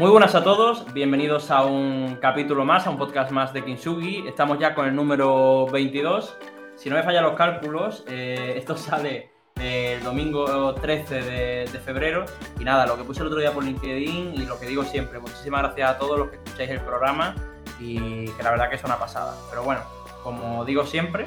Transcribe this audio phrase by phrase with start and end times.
[0.00, 4.26] Muy buenas a todos, bienvenidos a un capítulo más, a un podcast más de Kinsugi.
[4.26, 6.38] Estamos ya con el número 22.
[6.74, 12.24] Si no me fallan los cálculos, eh, esto sale el domingo 13 de, de, febrero.
[12.58, 15.18] Y nada, lo que puse el otro día por LinkedIn y lo que digo siempre,
[15.18, 17.34] muchísimas gracias a todos los que escucháis el programa
[17.78, 19.34] y que la verdad que es una pasada.
[19.50, 19.82] Pero bueno,
[20.22, 21.26] como digo siempre,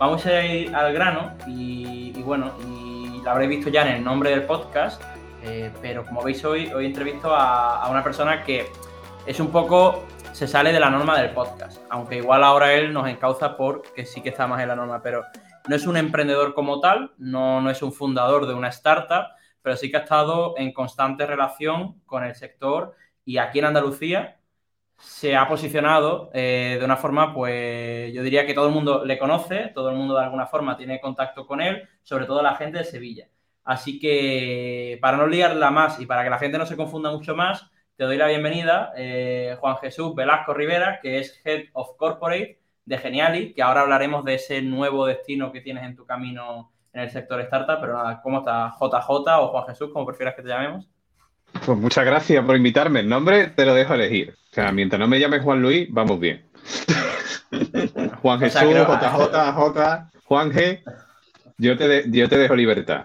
[0.00, 4.02] vamos a ir al grano y, y bueno, y lo habréis visto ya en el
[4.02, 5.00] nombre del podcast
[5.42, 8.66] eh, pero como veis hoy, hoy entrevisto a, una persona que
[9.26, 13.08] es un poco, se sale de la norma del podcast, aunque igual ahora él nos
[13.08, 15.24] encauza porque sí que está más en la norma, pero
[15.68, 19.28] no es un emprendedor como tal, no, no es un fundador de una startup,
[19.62, 22.94] pero sí que ha estado en constante relación con el sector
[23.24, 24.38] y aquí en Andalucía
[24.98, 29.18] se ha posicionado eh, de una forma, pues yo diría que todo el mundo le
[29.18, 32.78] conoce, todo el mundo de alguna forma tiene contacto con él, sobre todo la gente
[32.78, 33.28] de Sevilla.
[33.68, 37.36] Así que para no liarla más y para que la gente no se confunda mucho
[37.36, 42.58] más, te doy la bienvenida, eh, Juan Jesús Velasco Rivera, que es Head of Corporate
[42.86, 47.02] de Geniali, que ahora hablaremos de ese nuevo destino que tienes en tu camino en
[47.02, 50.48] el sector startup, pero nada, ¿cómo está JJ o Juan Jesús, como prefieras que te
[50.48, 50.88] llamemos?
[51.66, 53.00] Pues muchas gracias por invitarme.
[53.00, 54.34] El nombre te lo dejo elegir.
[54.50, 56.42] O sea, mientras no me llames Juan Luis, vamos bien.
[58.22, 60.82] Juan Jesús, o sea, JJ, J, Juan G,
[61.58, 63.04] yo te, de, yo te dejo libertad.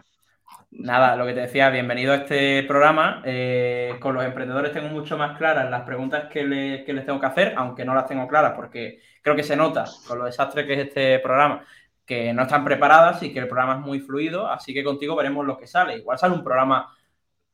[0.80, 3.22] Nada, lo que te decía, bienvenido a este programa.
[3.26, 7.20] Eh, con los emprendedores tengo mucho más claras las preguntas que, le, que, les tengo
[7.20, 10.66] que hacer, aunque no las tengo claras porque creo que se nota con lo desastre
[10.66, 11.64] que es este programa,
[12.06, 15.46] que no están preparadas y que el programa es muy fluido, así que contigo veremos
[15.46, 15.98] lo que sale.
[15.98, 16.92] Igual sale un programa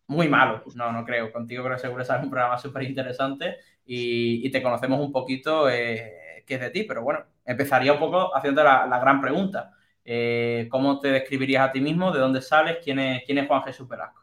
[0.08, 1.32] muy malo, no, no creo.
[1.32, 5.70] Contigo creo que seguro sale un programa súper interesante y, y, te conocemos un poquito
[5.70, 9.74] eh, qué es de ti, pero bueno, empezaría un poco haciendo la, la gran pregunta.
[10.04, 12.12] Eh, ¿Cómo te describirías a ti mismo?
[12.12, 12.78] ¿De dónde sales?
[12.84, 14.22] ¿Quién es, quién es Juan Jesús Velasco?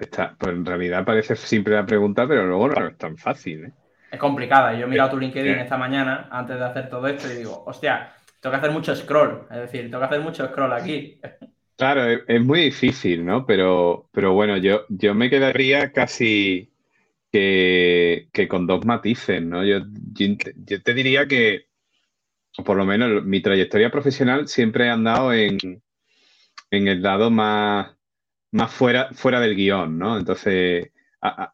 [0.00, 3.66] Está, pues en realidad parece simple la pregunta, pero luego no es tan fácil.
[3.66, 3.72] ¿eh?
[4.10, 4.74] Es complicada.
[4.74, 8.12] Yo he mirado tu LinkedIn esta mañana antes de hacer todo esto y digo, hostia,
[8.40, 9.46] tengo que hacer mucho scroll.
[9.50, 11.20] Es decir, tengo que hacer mucho scroll aquí.
[11.76, 13.46] Claro, es, es muy difícil, ¿no?
[13.46, 16.70] Pero, pero bueno, yo, yo me quedaría casi
[17.32, 19.64] que, que con dos matices, ¿no?
[19.64, 19.78] Yo,
[20.12, 21.69] yo, yo te diría que
[22.64, 25.58] por lo menos mi trayectoria profesional siempre he andado en,
[26.70, 27.96] en el lado más,
[28.52, 30.18] más fuera, fuera del guion, ¿no?
[30.18, 30.90] Entonces,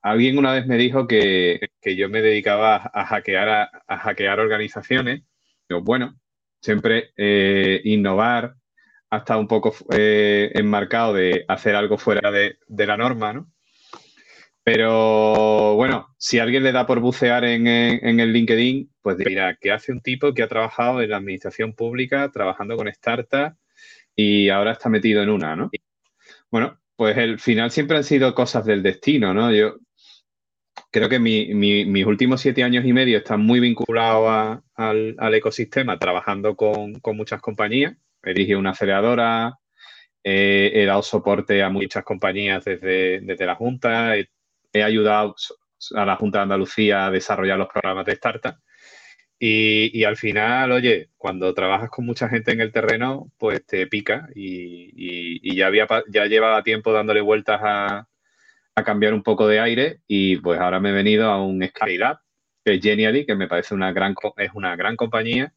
[0.03, 5.23] alguien una vez me dijo que, que yo me dedicaba a, hackear, a, hackear organizaciones.
[5.67, 6.19] Pero bueno,
[6.61, 8.55] siempre eh, innovar
[9.11, 13.53] hasta un poco eh, enmarcado de hacer algo fuera de, de, la norma, ¿no?
[14.67, 19.71] Pero bueno, si alguien le da por bucear en, en, el LinkedIn, pues dirá, ¿qué
[19.71, 23.55] hace un tipo que ha trabajado en la administración pública, trabajando con startups
[24.17, 25.71] y ahora está metido en una, ¿no?
[26.51, 29.53] Bueno, pues el final siempre han sido cosas del destino, ¿no?
[29.53, 29.77] Yo
[30.91, 35.35] creo que mi, mi, mis últimos siete años y medio están muy vinculados al, al,
[35.35, 37.95] ecosistema, trabajando con, con muchas compañías.
[38.21, 39.61] He dirigido una aceleradora,
[40.25, 44.29] eh, he dado soporte a muchas compañías desde, desde la Junta, he
[44.77, 45.35] he ayudado
[45.95, 48.57] a la Junta de Andalucía a desarrollar los programas de startup.
[49.39, 54.29] Y, al final, oye, cuando trabajas con mucha gente en el terreno, pues te pica
[54.35, 58.09] y, ya, había, ya llevaba tiempo dándole vueltas a,
[58.85, 62.19] cambiar un poco de aire y pues ahora me he venido a un scale-up,
[62.63, 65.55] que es Genially, que me parece una gran, es una gran compañía,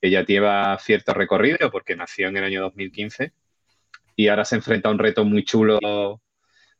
[0.00, 3.32] que ya lleva cierto recorrido porque nació en el año 2015
[4.16, 6.22] y ahora se enfrenta a un reto muy chulo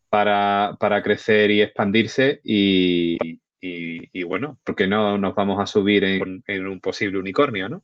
[0.08, 3.16] para, para crecer y expandirse y,
[3.60, 7.82] y, y, bueno, porque no nos vamos a subir en, en un posible unicornio, ¿no?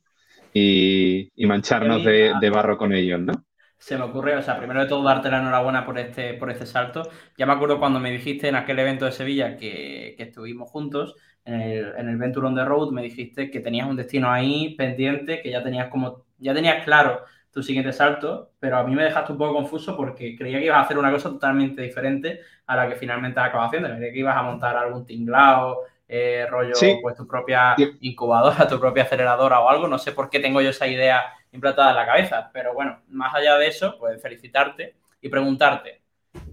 [0.53, 3.33] Y, y mancharnos de, de, barro con ellos, ¿no?
[3.77, 6.65] Se me ocurre, o sea, primero de todo darte la enhorabuena por este, por este
[6.65, 7.09] salto.
[7.37, 11.15] Ya me acuerdo cuando me dijiste en aquel evento de Sevilla que, que estuvimos juntos,
[11.43, 14.75] en el, en el Venture on the Road, me dijiste que tenías un destino ahí
[14.75, 19.03] pendiente, que ya tenías como, ya tenías claro tu siguiente salto, pero a mí me
[19.03, 22.75] dejaste un poco confuso porque creía que ibas a hacer una cosa totalmente diferente a
[22.75, 23.89] la que finalmente has acabado haciendo.
[23.89, 26.97] Creía que ibas a montar algún tinglao, eh, rollo, sí.
[26.99, 29.87] pues tu propia incubadora, tu propia aceleradora o algo.
[29.87, 31.21] No sé por qué tengo yo esa idea
[31.51, 36.01] implantada en la cabeza, pero bueno, más allá de eso, pues felicitarte y preguntarte,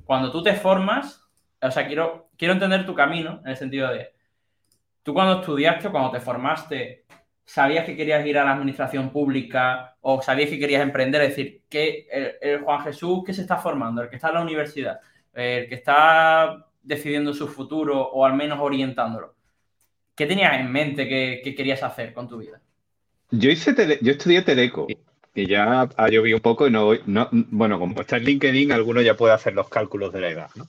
[0.04, 1.26] cuando tú te formas,
[1.62, 4.12] o sea, quiero, quiero entender tu camino en el sentido de,
[5.02, 7.06] tú cuando estudiaste, cuando te formaste,
[7.50, 11.62] sabías que querías ir a la administración pública o sabías que querías emprender, es decir,
[11.68, 15.00] que el, el, Juan Jesús que se está formando, el que está en la universidad,
[15.34, 19.34] el que está decidiendo su futuro o al menos orientándolo,
[20.14, 22.60] ¿qué tenías en mente que, que querías hacer con tu vida?
[23.32, 24.86] Yo hice tele, yo estudié Teleco
[25.34, 29.00] que ya ha llovido un poco y no, no bueno, como está en LinkedIn, alguno
[29.00, 30.68] ya puede hacer los cálculos de la edad, ¿no?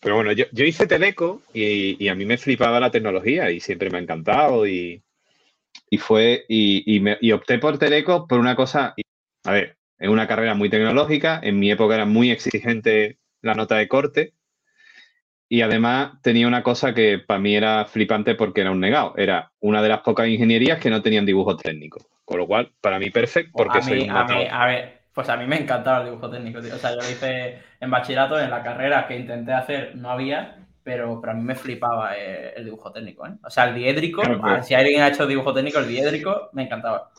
[0.00, 3.98] Pero bueno, yo, hice Teleco y, a mí me flipaba la tecnología y siempre me
[3.98, 5.02] ha encantado y,
[5.98, 8.94] fue, y, me, y opté por Teleco por una cosa,
[9.44, 13.76] a ver, es una carrera muy tecnológica, en mi época era muy exigente la nota
[13.76, 14.34] de corte
[15.52, 19.12] y además tenía una cosa que para mí era flipante porque era un negado.
[19.18, 22.00] Era una de las pocas ingenierías que no tenían dibujo técnico.
[22.24, 25.36] Con lo cual, para mí perfecto porque a soy a, mí, a ver, pues a
[25.36, 28.62] mí me encantaba el dibujo técnico, O sea, yo lo hice en bachillerato, en la
[28.62, 33.26] carrera que intenté hacer no había, pero para mí me flipaba eh, el dibujo técnico,
[33.26, 33.32] ¿eh?
[33.44, 34.66] O sea, el diédrico, pues.
[34.66, 37.10] si alguien ha hecho dibujo técnico, el diédrico me encantaba.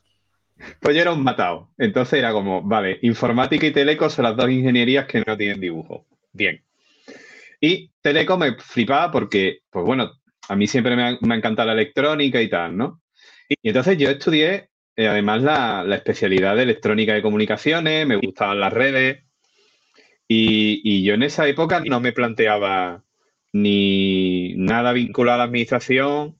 [0.79, 1.69] Pues yo era un matado.
[1.77, 6.05] Entonces era como, vale, informática y teleco son las dos ingenierías que no tienen dibujo.
[6.31, 6.63] Bien.
[7.65, 10.11] Y Teleco me flipaba porque, pues bueno,
[10.49, 13.01] a mí siempre me ha, encantado la electrónica y tal, ¿no?
[13.47, 18.73] Y, entonces yo estudié eh, además la, especialidad de electrónica de comunicaciones, me gustaban las
[18.73, 19.23] redes.
[20.27, 23.03] Y, yo en esa época no me planteaba
[23.53, 26.37] ni nada vinculado a la administración.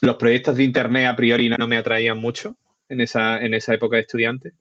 [0.00, 2.56] Los proyectos de internet a priori no me atraían mucho
[2.88, 4.52] en esa, en esa época de estudiante.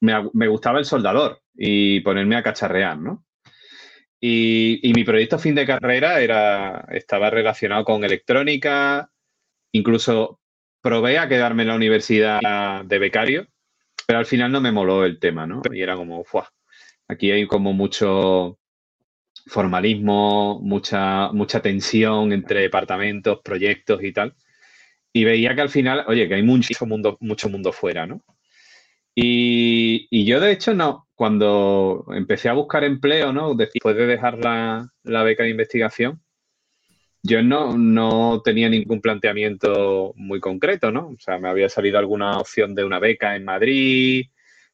[0.00, 3.24] Me, me gustaba el soldador y ponerme a cacharrear, ¿no?
[4.24, 9.10] Y, mi proyecto fin de carrera era, estaba relacionado con electrónica,
[9.72, 10.38] incluso
[10.80, 13.48] probé a quedarme en la universidad de becario,
[14.06, 15.60] pero al final no me moló el tema, ¿no?
[15.72, 16.46] Y era como, ¡fuah!
[17.08, 18.60] Aquí hay como mucho
[19.46, 24.34] formalismo, mucha, mucha tensión entre departamentos, proyectos y tal.
[25.12, 28.22] Y veía que al final, oye, que hay mucho mundo, mucho mundo fuera, ¿no?
[29.14, 31.08] Y, yo, de hecho, no.
[31.14, 33.54] Cuando empecé a buscar empleo, ¿no?
[33.54, 34.90] Después de dejar la,
[35.22, 36.22] beca de investigación,
[37.22, 41.08] yo no, no, tenía ningún planteamiento muy concreto, ¿no?
[41.08, 44.26] O sea, me había salido alguna opción de una beca en Madrid,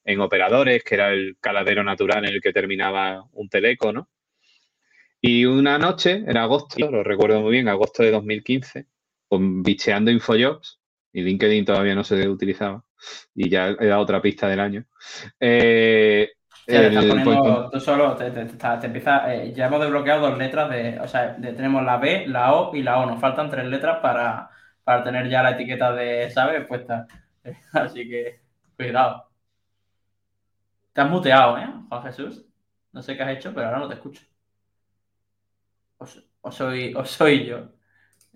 [0.04, 4.08] en operadores, que era el caladero natural en el que terminaba un teleco, ¿no?
[5.20, 8.86] Y una noche, en agosto, lo recuerdo muy bien, agosto de 2015,
[9.28, 10.80] con bicheando Infojobs,
[11.12, 12.84] y LinkedIn todavía no se utilizaba,
[13.34, 14.84] y ya he dado otra pista del año.
[15.40, 16.30] Eh,
[17.72, 21.96] tú solo te, empieza, eh, ya hemos desbloqueado dos letras de, o sea, tenemos la
[21.96, 23.06] B, la O y la O.
[23.06, 24.50] Nos faltan tres letras para,
[25.02, 26.66] tener ya la etiqueta de, ¿sabes?
[26.66, 27.06] Puesta.
[27.72, 28.40] Así que,
[28.76, 29.30] cuidado.
[30.92, 32.44] Te has muteado, ¿eh, Juan Jesús?
[32.92, 34.27] No sé qué has hecho, pero ahora no te escucho.
[35.98, 37.68] O, soy, o soy yo.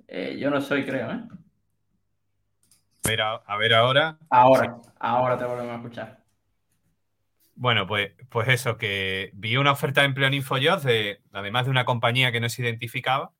[0.09, 1.21] Eh, yo no soy, creo, ¿eh?
[3.47, 4.19] A ver, ahora.
[4.31, 6.23] Ahora, ahora te volvemos a escuchar.
[7.55, 11.71] Bueno, pues, pues eso, que vi una oferta de empleo en InfoJobs, de, además de
[11.71, 13.33] una compañía que no se identificaba.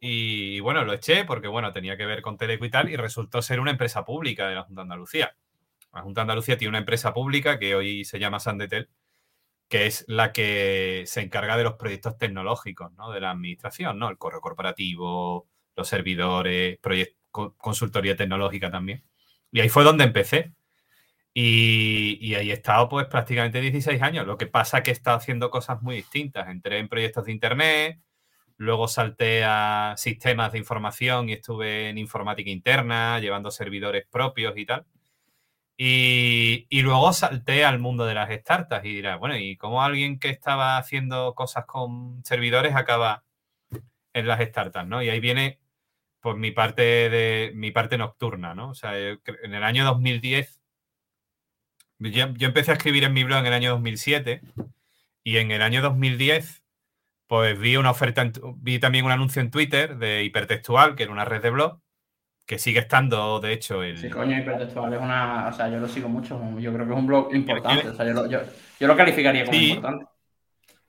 [0.00, 3.42] Y bueno, lo eché porque, bueno, tenía que ver con Teleco y tal, y resultó
[3.42, 5.36] ser una empresa pública de la Junta de Andalucía.
[5.92, 8.88] La Junta de Andalucía tiene una empresa pública que hoy se llama Sandetel,
[9.68, 13.10] que es la que se encarga de los proyectos tecnológicos, ¿no?
[13.12, 14.08] De la administración, ¿no?
[14.08, 16.78] El correo corporativo, los servidores,
[17.30, 19.04] consultoría tecnológica también.
[19.52, 20.54] Y ahí fue donde empecé.
[21.34, 24.26] Y, ahí he estado pues prácticamente 16 años.
[24.26, 26.48] Lo que pasa es que he estado haciendo cosas muy distintas.
[26.48, 28.00] Entré en proyectos de Internet,
[28.56, 34.66] luego salté a sistemas de información y estuve en informática interna, llevando servidores propios y
[34.66, 34.86] tal.
[35.80, 40.18] Y, y, luego salté al mundo de las startups y dirá, bueno, ¿y cómo alguien
[40.18, 43.24] que estaba haciendo cosas con servidores acaba
[44.12, 45.02] en las startups, ¿no?
[45.02, 45.60] Y ahí viene
[46.20, 48.70] por mi parte de mi parte nocturna, ¿no?
[48.70, 50.58] O sea, en el año 2010
[51.98, 54.40] yo, empecé a escribir en mi blog en el año 2007
[55.24, 56.62] y en el año 2010
[57.26, 61.26] pues vi una oferta, vi también un anuncio en Twitter de Hipertextual, que era una
[61.26, 61.80] red de blog,
[62.48, 63.98] que sigue estando, de hecho, el...
[63.98, 65.48] Sí, coño, Hipertextual es una...
[65.48, 68.06] O sea, yo lo sigo mucho, yo creo que es un blog importante, o sea,
[68.06, 70.06] yo lo, calificaría como importante.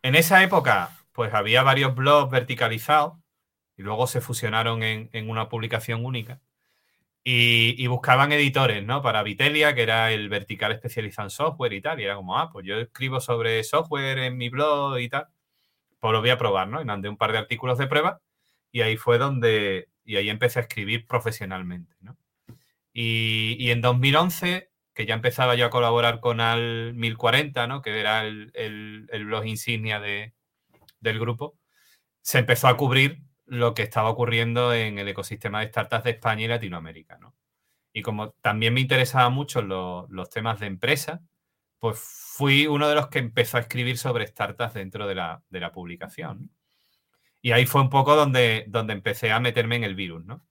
[0.01, 3.17] En esa época, pues había varios blogs verticalizados
[3.75, 6.39] y luego se fusionaron en, una publicación única.
[7.25, 9.01] Y, buscaban editores, ¿no?
[9.01, 11.99] Para Vitelia, que era el vertical especializado en software y tal.
[11.99, 15.27] Y era como, ah, pues yo escribo sobre software en mi blog y tal.
[15.99, 16.81] Pues lo voy a probar, ¿no?
[16.81, 18.21] Y mandé un par de artículos de prueba
[18.71, 22.17] y ahí fue donde, y ahí empecé a escribir profesionalmente, ¿no?
[22.91, 27.83] Y, en 2011, que ya empezaba yo a colaborar con Al 1040, ¿no?
[27.83, 30.33] Que era el, blog insignia de,
[30.99, 31.59] del grupo,
[32.21, 36.45] se empezó a cubrir lo que estaba ocurriendo en el ecosistema de startups de España
[36.45, 37.19] y Latinoamérica.
[37.19, 37.35] ¿no?
[37.93, 41.21] Y como también me interesaban mucho los, temas de empresa,
[41.77, 46.49] pues fui uno de los que empezó a escribir sobre startups dentro de la, publicación.
[47.41, 50.45] Y ahí fue un poco donde, donde empecé a meterme en el virus, ¿no?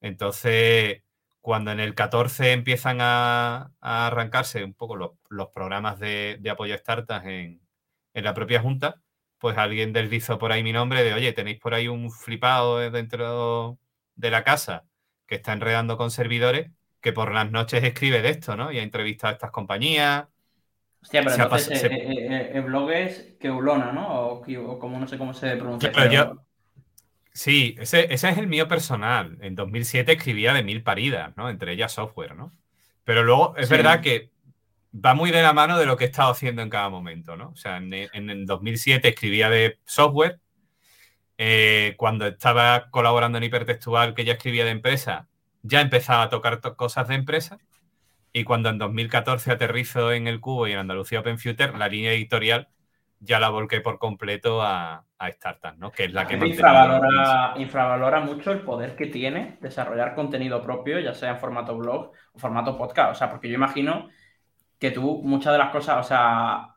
[0.00, 1.02] Entonces,
[1.44, 7.26] cuando en el 14 empiezan a, arrancarse un poco los, programas de, apoyo a startups
[7.26, 7.60] en,
[8.14, 9.02] la propia Junta,
[9.38, 13.78] pues alguien deslizó por ahí mi nombre de, oye, tenéis por ahí un flipado dentro
[14.14, 14.86] de la casa
[15.26, 18.72] que está enredando con servidores, que por las noches escribe de esto, ¿no?
[18.72, 20.26] Y ha entrevistado a estas compañías.
[21.04, 24.08] Hostia, pero entonces eh, eh, eh, el blog es Keulona, ¿no?
[24.08, 25.92] O, como no sé cómo se pronuncia.
[27.30, 29.36] Sí, ese, es el mío personal.
[29.42, 31.50] En 2007 escribía de mil paridas, ¿no?
[31.50, 32.52] Entre ellas software, ¿no?
[33.04, 34.30] Pero luego es verdad que
[34.94, 37.50] va muy de la mano de lo que he estado haciendo en cada momento, ¿no?
[37.50, 40.40] O sea, en, en 2007 escribía de software.
[41.98, 45.28] Cuando estaba colaborando en hipertextual, que ya escribía de empresa,
[45.60, 47.58] ya empezaba a tocar cosas de empresa.
[48.36, 52.12] Y cuando en 2014 aterrizo en el Cubo y en Andalucía Open Future, la línea
[52.12, 52.68] editorial
[53.20, 55.92] ya la volqué por completo a, a startups, ¿no?
[55.92, 61.14] Que es la que infravalora, infravalora mucho el poder que tiene desarrollar contenido propio, ya
[61.14, 63.12] sea en formato blog o formato podcast.
[63.12, 64.08] O sea, porque yo imagino
[64.80, 66.74] que tú muchas de las cosas, o sea,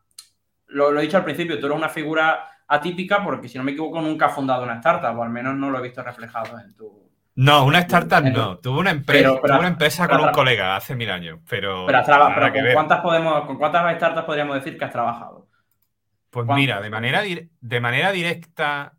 [0.67, 3.99] lo, he dicho al principio, tú eres una figura atípica porque si no me equivoco
[3.99, 7.06] nunca has fundado una startup o al menos no lo he visto reflejado en tu...
[7.37, 8.57] No, una startup no.
[8.57, 11.85] Tuve una empresa, una empresa con un colega hace mil años, pero...
[11.85, 15.47] Pero, ¿con, cuántas podemos, ¿con cuántas startups podríamos decir que has trabajado?
[16.31, 17.21] Pues mira, de manera,
[17.61, 18.93] de manera directa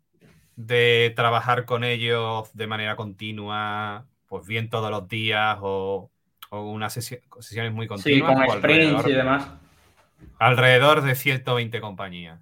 [0.54, 6.12] de trabajar con ellos de manera continua, pues bien todos los días o,
[6.52, 8.36] unas sesiones muy continuas.
[8.38, 9.48] Sí, con sprints y demás.
[10.38, 12.40] Alrededor de 120 compañías.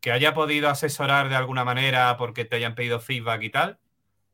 [0.00, 3.78] Que haya podido asesorar de alguna manera porque te hayan pedido feedback y tal,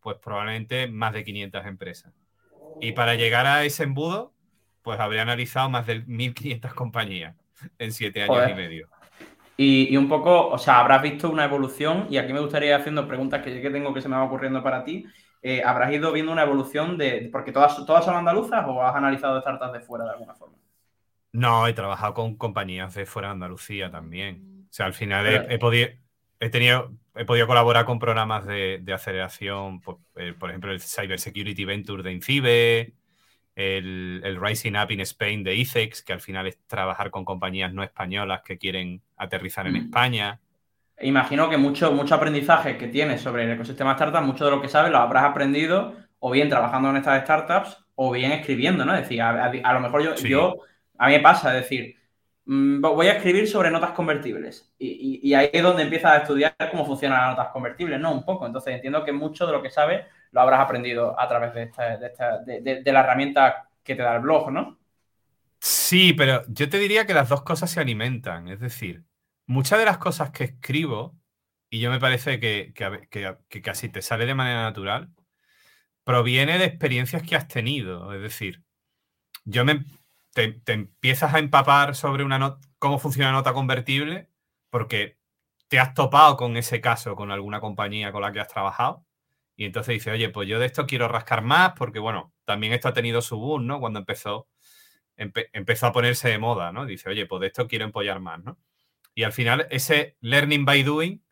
[0.07, 2.13] pues probablemente más de 500 empresas.
[2.81, 4.33] Y para llegar a ese embudo,
[4.83, 7.35] pues habría analizado más de 1.500 compañías
[7.77, 8.89] en siete años y medio.
[9.57, 13.09] Y, un poco, o sea, habrás visto una evolución, y aquí me gustaría ir haciendo
[13.09, 15.07] preguntas que, que tengo que se me van ocurriendo para ti.
[15.43, 17.29] Eh, ¿Habrás ido viendo una evolución de.
[17.33, 20.57] porque todas, todas son andaluzas o has analizado startups de fuera de alguna forma?
[21.33, 24.69] No, he trabajado con compañías de fuera de Andalucía también.
[24.71, 25.89] O sea, al final he, podido.
[26.39, 31.19] He tenido, he podido colaborar con programas de, aceleración, por, eh, por, ejemplo, el Cyber
[31.19, 32.95] Security Venture de Incibe,
[33.57, 37.83] el, Rising Up in Spain de ICEX, que al final es trabajar con compañías no
[37.83, 39.77] españolas que quieren aterrizar en mm.
[39.77, 40.41] España.
[41.01, 44.69] Imagino que mucho, mucho aprendizaje que tienes sobre el ecosistema startup, mucho de lo que
[44.69, 48.95] sabes lo habrás aprendido o bien trabajando en estas startups o bien escribiendo, ¿no?
[48.95, 50.57] Es decir, a, lo mejor yo, yo,
[50.99, 51.97] a mí me pasa, es decir,
[52.47, 57.21] voy a escribir sobre notas convertibles y, ahí es donde empiezas a estudiar cómo funcionan
[57.21, 58.13] las notas convertibles, ¿no?
[58.13, 58.47] Un poco.
[58.47, 62.39] Entonces entiendo que mucho de lo que sabes lo habrás aprendido a través de, esta,
[62.45, 64.79] de, la herramienta que te da el blog, ¿no?
[65.59, 68.49] Sí, pero yo te diría que las dos cosas se alimentan.
[68.49, 69.03] Es decir,
[69.47, 71.19] muchas de las cosas que escribo,
[71.69, 72.73] y yo me parece que,
[73.63, 75.11] casi te sale de manera natural,
[76.05, 78.13] proviene de experiencias que has tenido.
[78.13, 78.63] Es decir,
[79.45, 79.85] yo me,
[80.37, 84.31] te, empiezas a empapar sobre una cómo funciona una nota convertible
[84.71, 85.19] porque
[85.69, 89.07] te has topado con ese caso con alguna compañía con la que has trabajado
[89.57, 92.89] y entonces dice, oye, pues yo de esto quiero rascar más porque, bueno, también esto
[92.89, 93.81] ha tenido su boom, ¿no?
[93.81, 94.49] Cuando empezó,
[95.17, 96.85] empezó a ponerse de moda, ¿no?
[96.85, 98.59] Dice, oye, pues de esto quiero empollar más, ¿no?
[99.15, 101.25] Y al final ese learning by doing,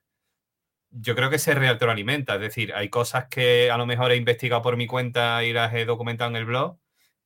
[0.90, 2.36] yo creo que se retroalimenta.
[2.36, 5.74] Es decir, hay cosas que a lo mejor he investigado por mi cuenta y las
[5.74, 6.78] he documentado en el blog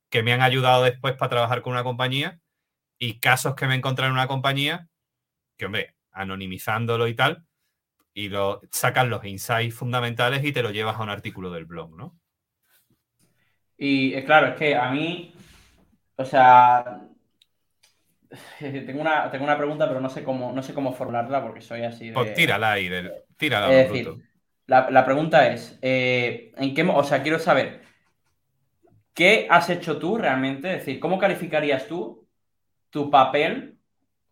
[0.09, 2.39] que me han ayudado después para trabajar con una compañía
[2.97, 4.87] y casos que me he encontrado en una compañía
[5.57, 7.45] que, hombre, anonimizándolo y tal,
[8.13, 11.95] y lo sacas los insights fundamentales y te lo llevas a un artículo del blog,
[11.95, 12.19] ¿no?
[13.77, 15.33] Y eh, claro, es que a mí,
[16.15, 17.01] o sea,
[18.59, 21.83] tengo una, tengo una pregunta, pero no sé cómo, no sé cómo formularla porque soy
[21.83, 22.13] así de.
[22.13, 22.89] Pues tírala ahí,
[23.37, 23.71] tírala.
[23.71, 24.13] Es decir,
[24.65, 27.81] la, la, pregunta es: eh, ¿en qué, o sea, quiero saber
[29.19, 30.71] qué has hecho tú realmente?
[30.71, 32.25] Es decir, ¿cómo calificarías tú
[32.89, 33.77] tu papel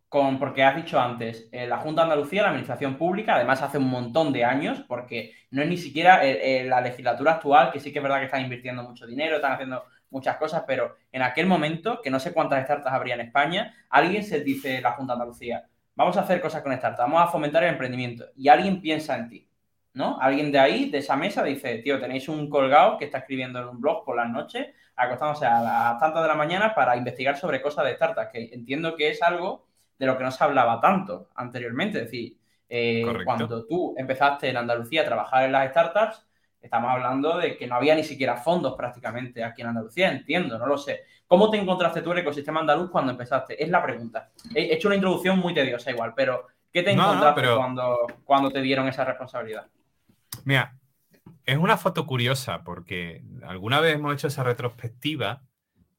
[0.08, 3.90] con, porque has dicho antes, eh, la Junta Andalucía, la Administración Pública, además hace un
[3.90, 7.92] montón de años, porque no es ni siquiera eh, eh, la legislatura actual, que sí
[7.92, 11.46] que es verdad que están invirtiendo mucho dinero, están haciendo muchas cosas, pero en aquel
[11.46, 15.66] momento, que no sé cuántas startups habría en España, alguien se dice la Junta Andalucía,
[15.96, 19.28] vamos a hacer cosas con startups, vamos a fomentar el emprendimiento, y alguien piensa en
[19.28, 19.47] ti,
[19.98, 20.16] ¿no?
[20.20, 23.66] Alguien de ahí, de esa mesa, dice, tío, tenéis un colgado que está escribiendo en
[23.66, 27.60] un blog por las noches, acostándose a las tantas de la mañana para investigar sobre
[27.60, 29.66] cosas de startups, que entiendo que es algo
[29.98, 31.98] de lo que no se hablaba tanto anteriormente.
[31.98, 32.38] Es decir,
[32.68, 36.24] eh, cuando tú empezaste en Andalucía a trabajar en las startups,
[36.62, 40.66] estamos hablando de que no había ni siquiera fondos prácticamente aquí en Andalucía, entiendo, no
[40.66, 41.06] lo sé.
[41.26, 43.60] ¿Cómo te encontraste tú el ecosistema andaluz cuando empezaste?
[43.60, 44.30] Es la pregunta.
[44.54, 48.86] He hecho una introducción muy tediosa igual, pero ¿qué te encontraste cuando, cuando te dieron
[48.86, 49.66] esa responsabilidad?
[50.44, 50.78] Mira,
[51.44, 55.42] es una foto curiosa porque alguna vez hemos hecho esa retrospectiva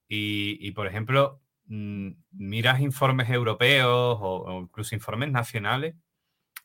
[0.07, 5.95] y, por ejemplo, mm, miras informes europeos o, incluso informes nacionales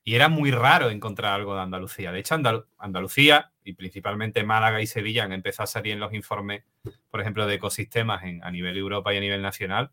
[0.03, 2.13] y era muy raro encontrar algo de Andalucía.
[2.13, 2.37] De hecho,
[2.79, 6.65] Andalucía y principalmente Málaga y Sevilla han empezado a salir en los informes,
[7.11, 9.91] por ejemplo, de ecosistemas a nivel Europa y a nivel nacional.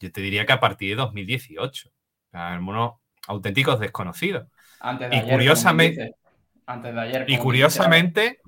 [0.00, 1.88] Yo te diría que a partir de 2018.
[1.88, 2.94] O sea, unos
[3.26, 4.48] auténticos desconocidos.
[4.80, 6.14] Antes de y curiosamente,
[6.66, 7.24] antes de ayer.
[7.28, 8.40] Y curiosamente,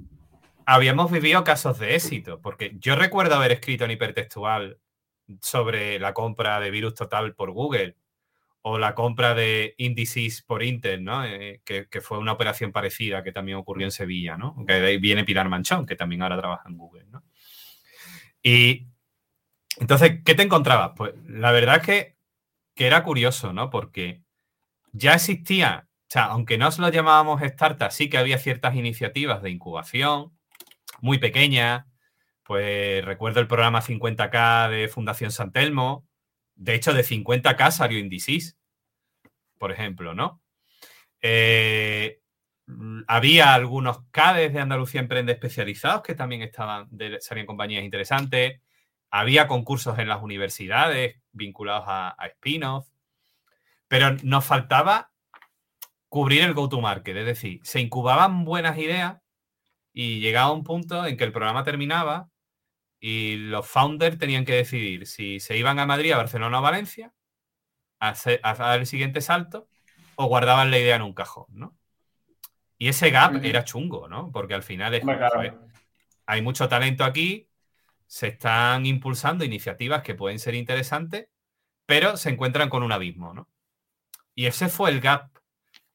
[0.64, 4.78] habíamos vivido casos de éxito, porque yo recuerdo haber escrito en hipertextual
[5.40, 7.96] sobre la compra de Virus Total por Google
[8.62, 11.24] o la compra de Indices por Intel, ¿no?
[11.24, 14.56] Eh, que, fue una operación parecida que también ocurrió en Sevilla, ¿no?
[14.66, 17.22] Que de ahí viene Pilar Manchón, que también ahora trabaja en Google, ¿no?
[18.42, 18.88] Y
[19.78, 20.92] entonces, ¿qué te encontrabas?
[20.96, 22.16] Pues la verdad es que,
[22.74, 23.70] que era curioso, ¿no?
[23.70, 24.22] Porque
[24.90, 29.50] ya existía, o sea, aunque no lo llamábamos startup, sí que había ciertas iniciativas de
[29.50, 30.32] incubación,
[31.00, 31.88] muy pequeña.
[32.44, 36.06] Pues recuerdo el programa 50K de Fundación San Telmo.
[36.54, 38.56] De hecho, de 50K salió Indicis,
[39.58, 40.40] por ejemplo, ¿no?
[41.20, 42.20] Eh,
[43.08, 48.60] había algunos CADES de Andalucía Emprende especializados que también estaban, de, salían compañías interesantes.
[49.10, 52.86] Había concursos en las universidades vinculados a, a spin-off.
[53.88, 55.10] Pero nos faltaba
[56.16, 59.18] cubrir el go-to-market, es decir, se incubaban buenas ideas,
[59.92, 62.30] y llegaba un punto en que el programa terminaba
[62.98, 67.12] y los founders tenían que decidir si se iban a Madrid, a Barcelona o Valencia
[68.00, 69.68] a, dar el siguiente salto
[70.14, 71.76] o guardaban la idea en un cajón, ¿no?
[72.78, 74.32] Y ese gap era chungo, ¿no?
[74.32, 75.04] Porque al final es,
[76.24, 77.46] hay mucho talento aquí,
[78.06, 81.28] se están impulsando iniciativas que pueden ser interesantes,
[81.84, 83.50] pero se encuentran con un abismo, ¿no?
[84.34, 85.35] Y ese fue el gap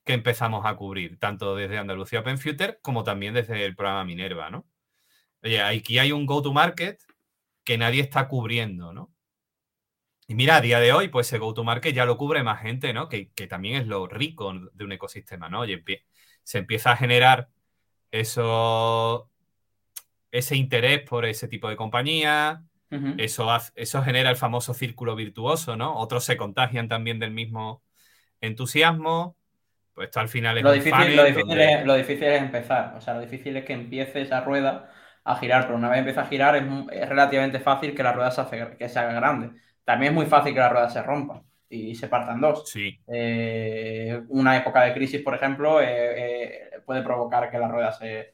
[0.04, 4.50] que empezamos a cubrir, tanto desde Andalucía Open Future como también desde el programa Minerva,
[4.50, 4.68] ¿no?
[5.44, 7.00] Oye, aquí hay un go-to-market
[7.64, 9.14] que nadie está cubriendo, ¿no?
[10.28, 13.10] Y mira, a día de hoy, pues ese go-to-market ya lo cubre más gente, ¿no?
[13.10, 15.62] Que, también es lo rico de un ecosistema, ¿no?
[15.62, 15.84] Oye,
[16.44, 17.50] se empieza a generar
[18.12, 19.30] eso,
[20.32, 22.64] ese interés por ese tipo de compañía,
[23.18, 25.98] eso, eso genera el famoso círculo virtuoso, ¿no?
[25.98, 27.84] Otros se contagian también del mismo
[28.42, 29.38] entusiasmo,
[30.02, 32.96] pues esto al final es lo difícil, lo, difícil es, lo difícil es empezar.
[32.98, 34.92] O sea, lo difícil es que empiece esa rueda
[35.24, 38.42] a girar, pero una vez empieza a girar es, relativamente fácil que la rueda se,
[38.42, 39.52] hace, que se haga grande.
[39.84, 42.68] También es muy fácil que la rueda se rompa y se partan dos.
[42.68, 43.00] Sí.
[43.08, 48.34] Eh, una época de crisis, por ejemplo, eh, eh, puede provocar que la rueda se,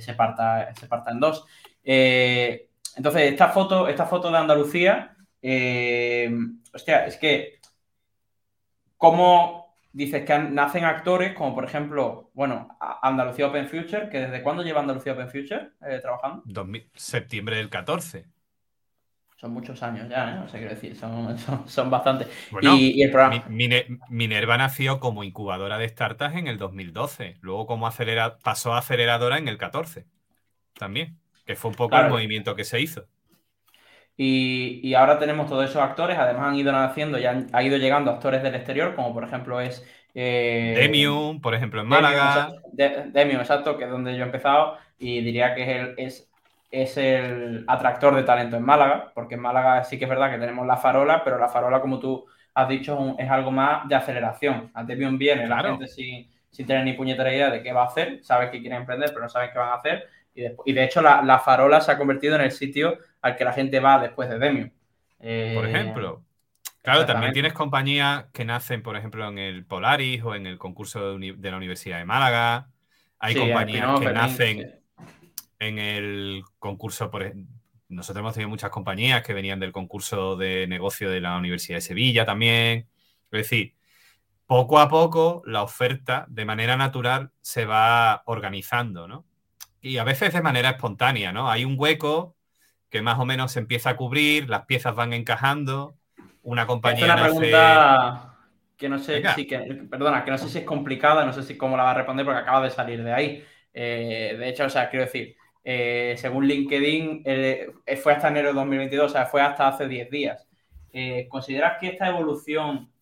[0.00, 1.46] se, parta, se parta en dos.
[1.84, 5.16] entonces, esta foto, esta foto de Andalucía,
[6.72, 7.60] hostia, es que
[8.96, 9.63] cómo
[9.94, 14.80] dices que nacen actores como, por ejemplo, bueno, Andalucía Open Future, que desde cuándo lleva
[14.80, 16.42] Andalucía Open Future eh, trabajando?
[16.94, 18.26] septiembre del 14.
[19.36, 20.34] Son muchos años ya, ¿eh?
[20.34, 21.36] No sé qué decir, son,
[21.68, 22.28] son, bastantes.
[22.60, 23.44] y, el programa...
[24.08, 29.38] Minerva nació como incubadora de startups en el 2012, luego como acelera, pasó a aceleradora
[29.38, 30.06] en el 14
[30.76, 33.06] también, que fue un poco el movimiento que se hizo.
[34.16, 38.42] Y, ahora tenemos todos esos actores, además han ido naciendo y han, ido llegando actores
[38.42, 39.84] del exterior, como por ejemplo es...
[40.14, 42.52] Eh, Demium, por ejemplo, en Málaga.
[42.72, 46.30] Demium, exacto, que es donde yo he empezado y diría que es el, es,
[46.70, 50.38] es el atractor de talento en Málaga, porque en Málaga sí que es verdad que
[50.38, 52.24] tenemos la farola, pero la farola, como tú
[52.54, 54.70] has dicho, es algo más de aceleración.
[54.74, 57.86] A Demium viene la gente sin, sin tener ni puñetera idea de qué va a
[57.86, 60.04] hacer, sabe que quiere emprender, pero no saben qué van a hacer.
[60.64, 63.54] Y, de hecho la, la farola se ha convertido en el sitio al que la
[63.54, 64.68] gente va después de Demium.
[64.68, 66.22] por eh, ejemplo.
[66.82, 71.18] Claro, también tienes compañías que nacen, por ejemplo, en el Polaris o en el concurso
[71.18, 72.68] de, la Universidad de Málaga.
[73.18, 74.80] Hay compañías que nacen
[75.58, 77.32] en el concurso, por
[77.88, 81.82] nosotros hemos tenido muchas compañías que venían del concurso de negocio de la Universidad de
[81.82, 82.86] Sevilla también.
[83.30, 83.74] Es decir,
[84.44, 89.24] poco a poco la oferta de manera natural se va organizando, ¿no?
[89.80, 91.50] Y a veces de manera espontánea, ¿no?
[91.50, 92.33] Hay un hueco
[92.94, 95.96] que más o menos se empieza a cubrir, las piezas van encajando,
[96.44, 97.06] una compañía.
[97.06, 98.36] Es una pregunta
[98.76, 99.58] que no sé si que,
[99.90, 102.24] perdona, que no sé si es complicada, no sé si cómo la va a responder
[102.24, 103.44] porque acaba de salir de ahí.
[103.72, 108.54] Eh, de hecho, o sea, quiero decir, eh, según LinkedIn, eh, fue hasta enero de
[108.54, 110.48] 2022, o sea, fue hasta hace 10 días.
[111.28, 112.92] ¿Consideras que esta evolución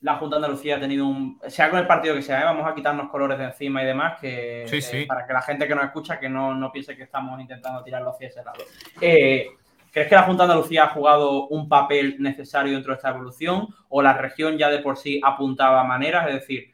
[0.00, 1.40] la Junta de Andalucía ha tenido un.
[1.48, 2.44] Sea con el partido que sea, ¿eh?
[2.44, 5.74] vamos a quitarnos colores de encima y demás, que eh, para que la gente que
[5.74, 8.64] nos escucha que no, piense que estamos intentando tirarlo hacia ese lado.
[9.00, 9.48] Eh,
[9.90, 13.68] ¿Crees que la Junta de Andalucía ha jugado un papel necesario dentro de esta evolución?
[13.88, 16.28] ¿O la región ya de por sí apuntaba maneras?
[16.28, 16.72] Es decir,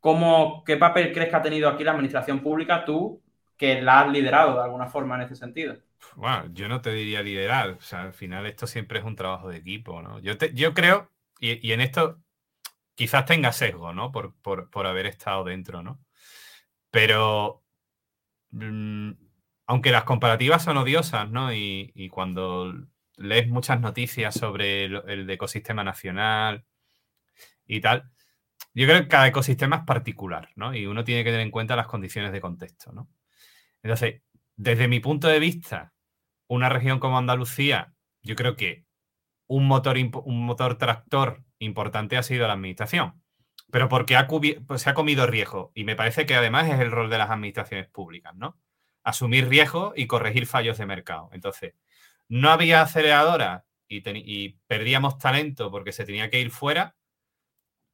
[0.00, 3.20] ¿cómo, ¿qué papel crees que ha tenido aquí la administración pública, tú,
[3.56, 5.76] que la has liderado de alguna forma en ese sentido.
[6.16, 9.48] Bueno, yo no te diría liderar, o sea, al final esto siempre es un trabajo
[9.48, 10.18] de equipo, ¿no?
[10.20, 12.18] Yo, yo creo, y, en esto
[12.94, 14.12] quizás tenga sesgo, ¿no?
[14.12, 16.00] Por, por, haber estado dentro, ¿no?
[16.90, 17.64] Pero,
[18.50, 19.12] mm,
[19.66, 21.52] aunque las comparativas son odiosas, ¿no?
[21.52, 22.72] Y, cuando
[23.16, 26.64] lees muchas noticias sobre el, ecosistema nacional
[27.66, 28.10] y tal,
[28.74, 30.74] yo creo que cada ecosistema es particular, ¿no?
[30.74, 33.08] Y uno tiene que tener en cuenta las condiciones de contexto, ¿no?
[33.82, 34.22] Entonces,
[34.56, 35.94] desde mi punto de vista,
[36.48, 38.86] una región como Andalucía, yo creo que
[39.46, 43.22] un motor, un motor tractor importante ha sido la administración,
[43.70, 46.90] pero porque ha pues, se ha comido riesgo y me parece que además es el
[46.90, 48.58] rol de las administraciones públicas, ¿no?
[49.02, 51.30] Asumir riesgo y corregir fallos de mercado.
[51.32, 51.74] Entonces,
[52.28, 56.96] no había aceleradora y, y perdíamos talento porque se tenía que ir fuera,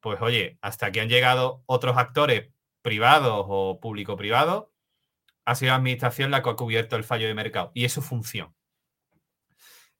[0.00, 2.50] pues oye, hasta que han llegado otros actores
[2.82, 4.68] privados o público-privados,
[5.44, 8.02] ha sido la administración la que ha cubierto el fallo de mercado y es su
[8.02, 8.54] función.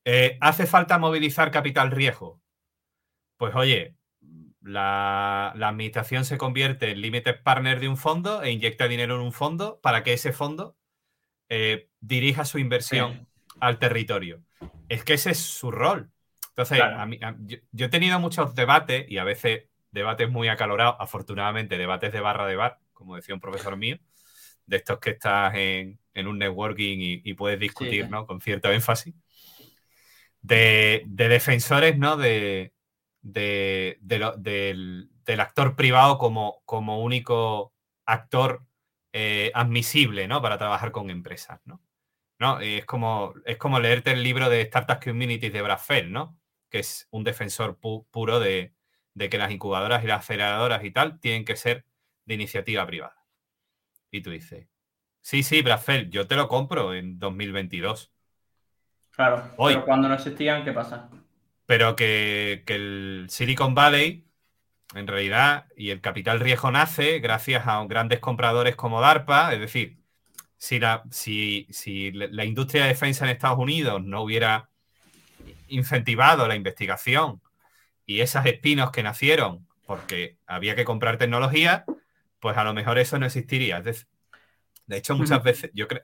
[0.04, 2.39] Eh, ¿Hace falta movilizar capital riesgo?
[3.40, 3.94] Pues oye,
[4.60, 9.32] la, administración se convierte en limited partner de un fondo e inyecta dinero en un
[9.32, 10.76] fondo para que ese fondo
[11.48, 13.26] eh, dirija su inversión
[13.58, 14.42] al territorio.
[14.90, 16.10] Es que ese es su rol.
[16.50, 16.82] Entonces,
[17.72, 22.46] yo, he tenido muchos debates y a veces debates muy acalorados, afortunadamente debates de barra
[22.46, 23.96] de bar, como decía un profesor mío,
[24.66, 28.26] de estos que estás en, un networking y, puedes discutir, ¿no?
[28.26, 29.14] Con cierto énfasis.
[30.42, 32.18] De, defensores, ¿no?
[32.18, 32.74] De,
[33.22, 37.72] del, actor privado como, como único
[38.04, 38.64] actor
[39.12, 40.42] eh, admisible, ¿no?
[40.42, 41.80] Para trabajar con empresas, ¿no?
[42.38, 42.60] ¿No?
[42.60, 46.38] Es, como, es como leerte el libro de Startup Communities de Brad ¿no?
[46.70, 48.74] Que es un defensor puro de,
[49.14, 51.84] de que las incubadoras y las aceleradoras y tal tienen que ser
[52.24, 53.26] de iniciativa privada.
[54.10, 54.68] Y tú dices,
[55.20, 58.12] sí, sí, Brafel, yo te lo compro en 2022.
[59.10, 61.10] Claro, pero cuando no existían, ¿qué pasa?
[61.70, 64.26] Pero que, el Silicon Valley,
[64.92, 70.00] en realidad, y el capital riesgo nace gracias a grandes compradores como DARPA, es decir,
[70.56, 74.68] si la, si, si la industria de defensa en Estados Unidos no hubiera
[75.68, 77.40] incentivado la investigación
[78.04, 81.84] y esas espinos que nacieron porque había que comprar tecnología,
[82.40, 83.80] pues a lo mejor eso no existiría.
[83.80, 86.02] De hecho, muchas veces, yo creo,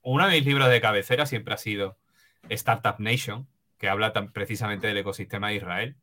[0.00, 1.98] uno de mis libros de cabecera siempre ha sido
[2.48, 3.46] Startup Nation,
[3.84, 5.96] que habla tan precisamente del ecosistema de Israel,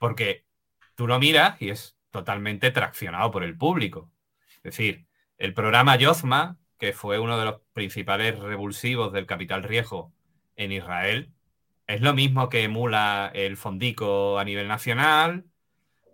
[0.00, 0.44] porque
[0.96, 4.10] tú lo miras y es totalmente traccionado por el público.
[4.56, 5.06] Es decir,
[5.38, 10.12] el programa Yozma, que fue uno de los principales revulsivos del capital riesgo
[10.56, 11.30] en Israel,
[11.86, 15.44] es lo mismo que emula el Fondico a nivel nacional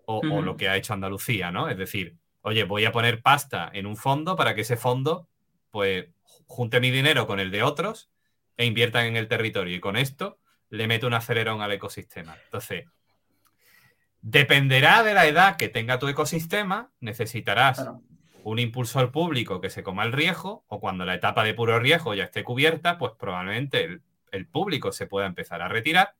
[0.05, 1.71] o, o, lo que ha hecho Andalucía, ¿no?
[1.71, 5.27] Es decir, oye, voy a poner pasta en un fondo para que ese fondo,
[5.71, 6.11] pues,
[6.47, 8.11] junte mi dinero con el de otros
[8.59, 9.75] e inviertan en el territorio.
[9.75, 10.39] Y con esto
[10.73, 12.35] le meto un acelerón al ecosistema.
[12.47, 12.87] Entonces,
[14.23, 17.87] dependerá de la edad que tenga tu ecosistema, necesitarás
[18.43, 22.15] un impulsor público que se coma el riesgo, o cuando la etapa de puro riesgo
[22.15, 26.15] ya esté cubierta, pues probablemente el, público se pueda empezar a retirar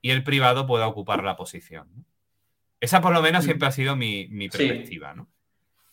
[0.00, 2.04] y el privado pueda ocupar la posición.
[2.80, 3.46] Esa por lo menos mm.
[3.46, 5.28] siempre ha sido mi, perspectiva, ¿no?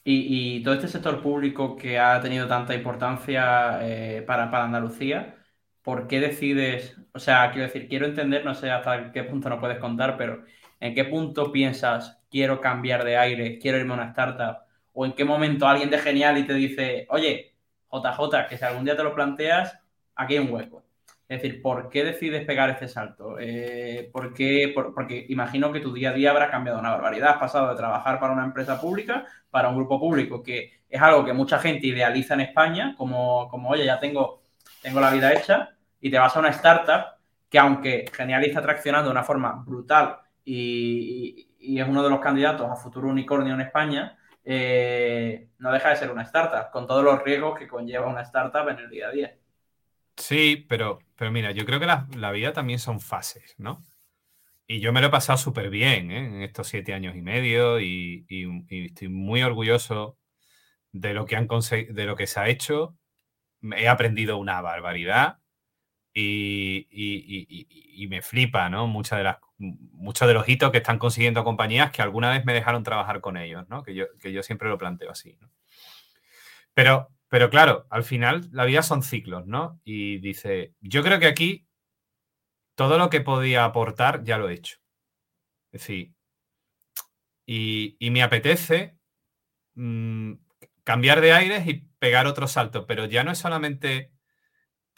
[0.04, 5.39] Y, todo este sector público que ha tenido tanta importancia eh, para, para, Andalucía,
[5.90, 6.96] ¿por qué decides?
[7.14, 10.44] O sea, quiero decir, quiero entender, no sé hasta qué punto no puedes contar, pero
[10.80, 14.60] ¿en qué punto piensas, quiero cambiar de aire, quiero irme a una startup?
[14.94, 17.56] ¿O en qué momento alguien de genial y te dice, oye,
[17.92, 19.80] JJ, que si algún día te lo planteas,
[20.14, 20.84] aquí hay un hueco?
[21.28, 23.38] Es decir, ¿por qué decides pegar este salto?
[23.40, 24.72] Eh, ¿por qué?
[24.76, 27.32] porque imagino que tu día a día habrá cambiado una barbaridad.
[27.32, 31.26] Has pasado de trabajar para una empresa pública, para un grupo público, que es algo
[31.26, 34.44] que mucha gente idealiza en España, como, como oye, ya tengo,
[34.84, 39.10] tengo la vida hecha, y te vas a una startup que aunque Genial está traccionando
[39.10, 44.18] de una forma brutal y, es uno de los candidatos a futuro unicornio en España,
[44.44, 48.68] eh, no deja de ser una startup, con todos los riesgos que conlleva una startup
[48.70, 49.38] en el día a día.
[50.16, 53.86] Sí, pero, pero mira, yo creo que la, vida también son fases, ¿no?
[54.68, 56.26] Y yo me lo he pasado súper bien ¿eh?
[56.26, 58.26] en estos siete años y medio y,
[58.70, 60.18] estoy muy orgulloso
[60.92, 62.96] de lo que han de lo que se ha hecho.
[63.62, 65.40] He aprendido una barbaridad
[66.14, 68.88] y, me flipa, ¿no?
[68.88, 72.54] Muchas de las, muchos de los hitos que están consiguiendo compañías que alguna vez me
[72.54, 73.84] dejaron trabajar con ellos, ¿no?
[73.84, 75.50] Que yo, que yo siempre lo planteo así, ¿no?
[76.74, 79.80] Pero pero claro, al final la vida son ciclos, ¿no?
[79.84, 81.68] Y dice, yo creo que aquí
[82.76, 84.78] todo lo que podía aportar ya lo he hecho.
[85.72, 86.16] Es decir,
[87.46, 88.98] y, me apetece
[89.76, 90.34] mm,
[90.84, 94.12] cambiar de aires y pegar otro salto, pero ya no es solamente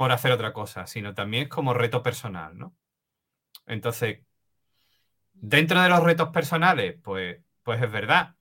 [0.02, 2.76] por hacer otra cosa, sino también como reto personal, ¿no?
[3.68, 4.22] Entonces,
[5.32, 8.34] dentro de los retos personales, pues, pues es verdad.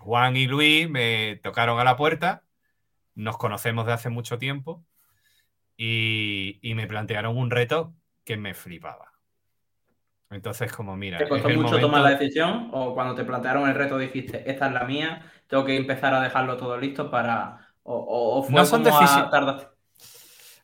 [0.00, 2.42] Juan y Luis me tocaron a la puerta,
[3.14, 4.84] nos conocemos de hace mucho tiempo
[5.76, 9.12] y, me plantearon un reto que me flipaba.
[10.30, 11.18] Entonces, como mira.
[11.18, 12.70] ¿Te costó mucho tomar la decisión?
[12.72, 16.20] ¿O cuando te plantearon el reto dijiste, esta es la mía, tengo que empezar a
[16.20, 17.68] dejarlo todo listo para.
[17.84, 19.68] O, no son decisiones.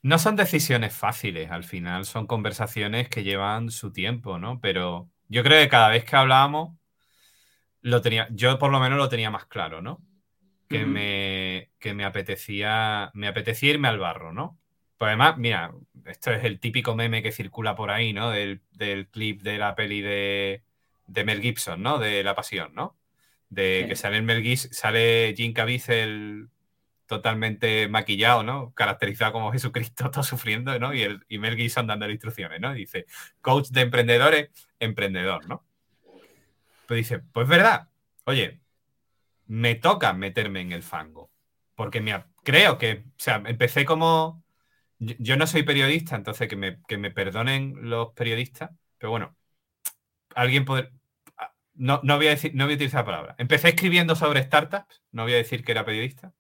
[0.03, 4.61] No son decisiones fáciles, al final son conversaciones que llevan su tiempo, ¿no?
[4.61, 6.77] Pero yo creo que cada vez que hablábamos,
[7.83, 10.01] lo tenía, yo por lo menos lo tenía más claro, ¿no?
[10.69, 14.59] Que, me, que me apetecía, me apetecía irme al barro, ¿no?
[14.99, 15.73] Pues además, mira,
[16.05, 18.31] esto es el típico meme que circula por ahí, ¿no?
[18.31, 18.61] Del,
[19.11, 20.63] clip de la peli de,
[21.07, 21.99] de, Mel Gibson, ¿no?
[21.99, 22.97] De La Pasión, ¿no?
[23.49, 26.51] De que sale Mel Gibson, sale Jim Caviezel
[27.09, 28.73] totalmente maquillado, ¿no?
[28.75, 30.94] Caracterizado como Jesucristo, todo sufriendo, ¿no?
[30.94, 32.73] Y, el, y Mel Gibson dando instrucciones, ¿no?
[32.73, 33.07] Dice,
[33.40, 35.64] coach de emprendedores, emprendedor, ¿no?
[36.87, 37.88] Pues dice, pues verdad,
[38.25, 38.61] oye,
[39.47, 41.31] me toca meterme en el fango,
[41.75, 44.44] porque me, creo que, o sea, empecé como,
[44.99, 49.37] yo, no soy periodista, entonces que me, que me perdonen los periodistas, pero bueno,
[50.35, 50.92] alguien poder,
[51.75, 53.35] no, no, voy a decir, no voy a utilizar la palabra.
[53.38, 56.33] Empecé escribiendo sobre startups, no voy a decir que era periodista.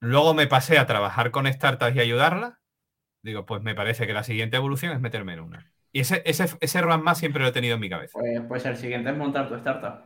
[0.00, 2.54] Luego me pasé a trabajar con startups y ayudarlas.
[3.22, 5.72] Digo, pues me parece que la siguiente evolución es meterme en una.
[5.92, 8.18] Y ese, ese, ese más siempre lo he tenido en mi cabeza.
[8.18, 10.04] Pues, pues, el siguiente es montar tu startup.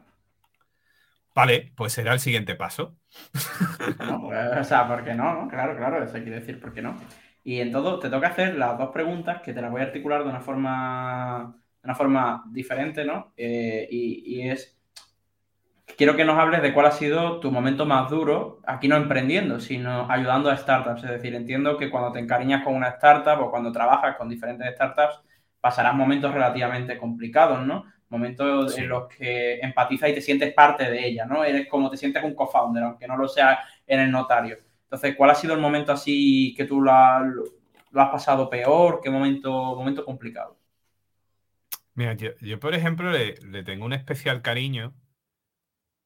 [1.35, 2.97] Vale, pues será el siguiente paso.
[4.23, 5.49] Pues, o sea, ¿por qué no?
[5.49, 6.97] Claro, claro, eso quiere decir por qué no.
[7.45, 10.23] Y en todo, te toca hacer las dos preguntas que te las voy a articular
[10.23, 13.33] de una forma, de una forma diferente, ¿no?
[13.37, 14.79] Eh, y, y es,
[15.97, 19.61] quiero que nos hables de cuál ha sido tu momento más duro, aquí no emprendiendo,
[19.61, 21.05] sino ayudando a startups.
[21.05, 24.75] Es decir, entiendo que cuando te encariñas con una startup o cuando trabajas con diferentes
[24.75, 25.21] startups,
[25.61, 27.85] pasarás momentos relativamente complicados, ¿no?
[28.09, 31.45] Momentos en los que empatizas y te sientes parte de ella, ¿no?
[31.45, 34.59] Eres como te sientes un co-founder, aunque no lo sea en el notario.
[34.85, 37.25] Entonces, ¿cuál ha sido el momento así que tú lo, has,
[37.93, 39.01] pasado peor?
[39.03, 40.59] ¿Qué momento, momento complicado?
[41.95, 44.95] Mira, yo, por ejemplo le, le, tengo un especial cariño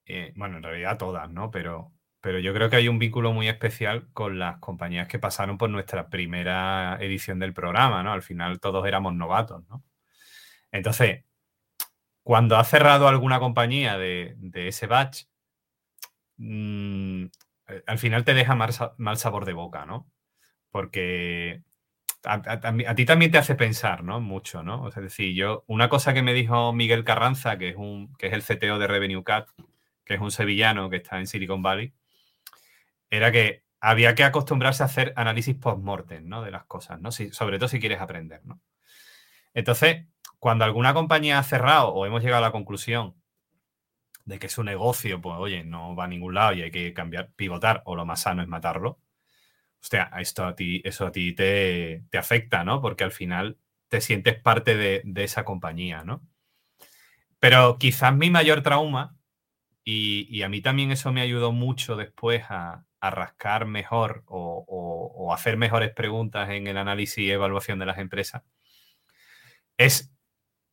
[0.06, 1.50] eh, bueno, en realidad todas, ¿no?
[1.50, 5.58] Pero, pero yo creo que hay un vínculo muy especial con las compañías que pasaron
[5.58, 8.12] por nuestra primera edición del programa, ¿no?
[8.12, 9.84] Al final todos éramos novatos, ¿no?
[10.72, 11.24] Entonces,
[12.22, 15.24] cuando ha cerrado alguna compañía de, ese batch,
[16.38, 17.24] mm,
[17.68, 20.10] eh, al final te deja mal, sabor de boca, ¿no?
[20.70, 21.62] Porque
[22.24, 24.20] a, ti también te hace pensar, ¿no?
[24.20, 24.88] Mucho, ¿no?
[24.88, 28.32] es decir, yo, una cosa que me dijo Miguel Carranza, que es, un, que es
[28.32, 29.48] el CTO de Revenue Cat,
[30.06, 31.92] que es un sevillano que está en Silicon Valley,
[33.10, 36.42] era que había que acostumbrarse a hacer análisis post-mortem ¿no?
[36.42, 37.10] de las cosas, ¿no?
[37.12, 38.40] sobre todo si quieres aprender.
[38.44, 38.60] ¿no?
[39.52, 40.06] Entonces,
[40.38, 43.14] cuando alguna compañía ha cerrado o hemos llegado a la conclusión
[44.24, 47.32] de que su negocio, pues oye, no va a ningún lado y hay que cambiar,
[47.34, 49.00] pivotar, o lo más sano es matarlo,
[49.80, 52.80] hostia, esto a ti, eso a ti te, afecta, ¿no?
[52.80, 56.26] Porque al final te sientes parte de, de esa compañía, ¿no?
[57.38, 59.15] Pero quizás mi mayor trauma
[59.88, 65.92] y, a mí también eso me ayudó mucho después a, rascar mejor o, hacer mejores
[65.92, 68.42] preguntas en el análisis y evaluación de las empresas.
[69.76, 70.12] Es,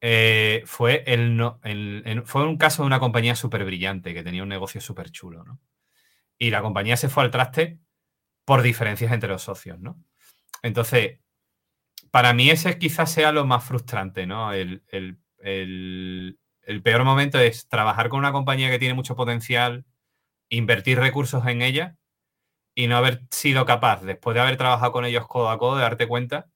[0.02, 4.82] eh, fue, el, fue un caso de una compañía súper brillante que tenía un negocio
[4.82, 5.44] súper chulo.
[5.44, 5.60] ¿no?
[6.40, 7.78] Y la compañía se fue al traste
[8.46, 9.80] por diferencias entre los socios.
[9.80, 10.04] ¿no?
[10.64, 11.20] Entonces,
[12.10, 14.54] para mí ese quizás sea lo más frustrante, ¿no?
[14.54, 16.40] el, el
[16.82, 19.86] peor momento es trabajar con una compañía que tiene mucho potencial,
[20.50, 21.96] invertir recursos en ella
[22.76, 25.84] y no haber sido capaz, después de haber trabajado con ellos codo a codo, de
[25.84, 26.48] darte cuenta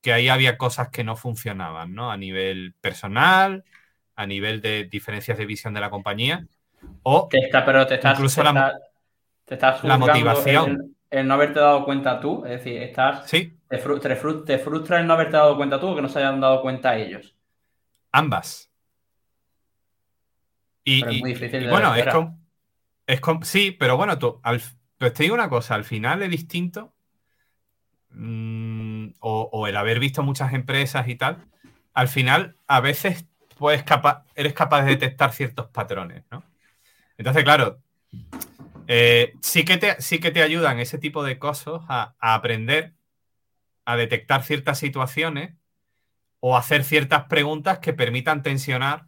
[0.00, 2.10] que ahí había cosas que no funcionaban, ¿no?
[2.10, 3.64] A nivel personal,
[4.14, 6.46] a nivel de diferencias de visión de la compañía,
[7.02, 10.94] o pero te estás, incluso la, motivación.
[11.10, 13.56] El, no haberte dado cuenta tú, es decir, estás, ¿Sí?
[13.68, 16.96] te, frustra, el no haberte dado cuenta tú o que no se hayan dado cuenta
[16.96, 17.34] ellos.
[18.12, 18.70] Ambas.
[20.84, 21.02] Y,
[21.68, 22.38] bueno, es como,
[23.06, 24.40] es sí, pero bueno, tú,
[24.98, 26.94] pues te digo una cosa, al final es distinto,
[28.10, 31.46] mm, o, el haber visto muchas empresas y tal,
[31.94, 36.44] al final a veces puedes capa eres capaz de detectar ciertos patrones, ¿no?
[37.16, 37.80] Entonces, claro,
[38.86, 42.94] eh, sí, que te, sí que te ayudan ese tipo de cosas a, a aprender
[43.84, 45.54] a detectar ciertas situaciones
[46.40, 49.06] o hacer ciertas preguntas que permitan tensionar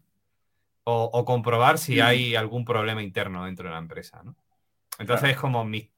[0.89, 4.23] o, comprobar si hay algún problema interno dentro de la empresa.
[4.25, 4.37] ¿no?
[4.99, 5.91] Entonces es como mi,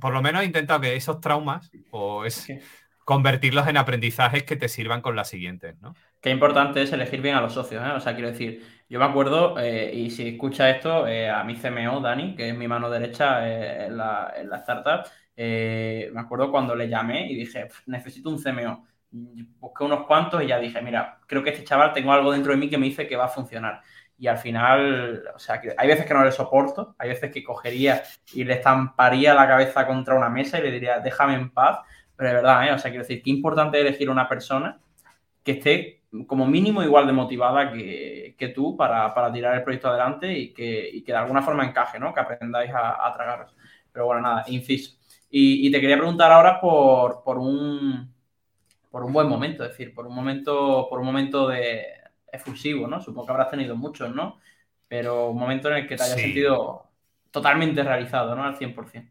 [0.00, 2.48] por lo menos he intentado que esos traumas o es
[3.04, 5.94] convertirlos en aprendizajes que te sirvan con las siguientes, ¿no?
[6.20, 7.90] Qué importante es elegir bien a los socios, ¿eh?
[7.90, 11.56] O sea, quiero decir, yo me acuerdo, eh, y si escucha esto, eh, a mi
[11.56, 16.50] CMO, Dani, que es mi mano derecha eh, en, la, en, la, startup, me acuerdo
[16.50, 18.86] cuando le llamé y dije, necesito un CMO.
[19.12, 22.58] Busqué unos cuantos y ya dije, mira, creo que este chaval tengo algo dentro de
[22.58, 23.82] mí que me dice que va a funcionar
[24.20, 28.02] y al final, o sea, hay veces que no le soporto, hay veces que cogería
[28.34, 31.78] y le estamparía la cabeza contra una mesa y le diría, déjame en paz,
[32.14, 32.72] pero de verdad, ¿eh?
[32.72, 34.78] o sea, quiero decir, qué importante elegir una persona
[35.42, 40.52] que esté como mínimo igual de motivada que, tú para, tirar el proyecto adelante y
[40.52, 42.12] que, de alguna forma encaje, ¿no?
[42.12, 43.56] Que aprendáis a, a tragaros.
[43.90, 44.98] Pero bueno, nada, inciso.
[45.30, 48.12] Y, te quería preguntar ahora por, por, un,
[48.90, 52.00] por un buen momento, es decir, por un momento, por un momento de,
[52.32, 53.00] efusivo, ¿no?
[53.00, 54.38] Supongo que habrás tenido muchos, ¿no?
[54.88, 56.90] Pero un momento en el que te hayas sentido
[57.30, 58.44] totalmente realizado, ¿no?
[58.44, 59.10] Al 100%.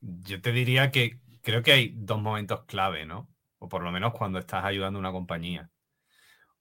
[0.00, 3.28] Yo te diría que creo que hay dos momentos clave, ¿no?
[3.58, 5.70] O por lo menos cuando estás ayudando a una compañía.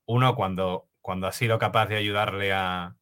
[0.05, 2.95] Uno, cuando, cuando has sido capaz de ayudarle a,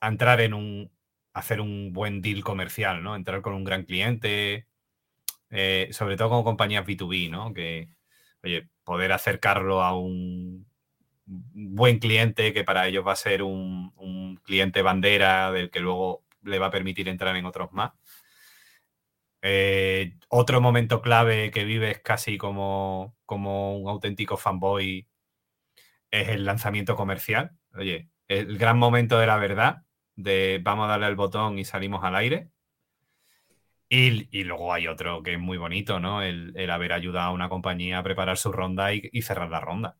[0.00, 0.92] a entrar en un,
[1.32, 3.16] hacer un buen deal comercial, ¿no?
[3.16, 4.68] Entrar con un gran cliente,
[5.50, 7.52] eh, sobre todo con compañías B2B, ¿no?
[7.54, 7.90] Que,
[8.42, 10.66] oye, poder acercarlo a un
[11.26, 16.58] buen cliente que para ellos va a ser un, cliente bandera del que luego le
[16.58, 17.92] va a permitir entrar en otros más.
[19.42, 25.06] Eh, otro momento clave que vives casi como, como un auténtico fanboy
[26.10, 27.52] es el lanzamiento comercial.
[27.74, 29.82] Oye, el gran momento de la verdad,
[30.14, 32.50] de vamos a darle al botón y salimos al aire.
[33.88, 36.22] Y, luego hay otro que es muy bonito, ¿no?
[36.22, 39.96] El, haber ayudado a una compañía a preparar su ronda y, cerrar la ronda.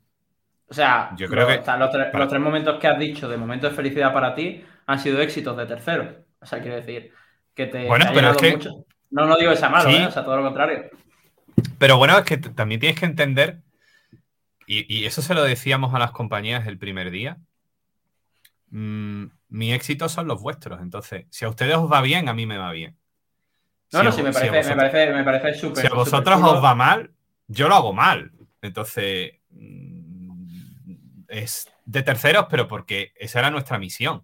[0.68, 4.12] O sea, yo creo que los, tres momentos que has dicho de momentos de felicidad
[4.12, 6.08] para ti han sido éxitos de terceros.
[6.40, 7.12] O sea, quiero decir
[7.54, 8.52] que te, bueno, pero es que...
[8.52, 8.70] mucho.
[9.10, 10.06] No, no digo esa malo, ¿eh?
[10.06, 10.90] o sea, todo lo contrario.
[11.78, 13.60] Pero bueno, es que también tienes que entender,
[14.66, 17.38] y, y, eso se lo decíamos a las compañías el primer día.
[18.70, 20.80] Mm, mi éxito son los vuestros.
[20.80, 22.96] Entonces, si a ustedes os va bien, a mí me va bien.
[23.92, 25.86] No, no, sí, me parece, me parece, súper.
[25.86, 27.10] Si a vosotros os va mal,
[27.46, 28.32] yo lo hago mal.
[28.60, 34.22] Entonces, mm, es de terceros, pero porque esa era nuestra misión.